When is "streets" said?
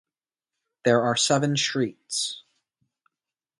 1.55-2.41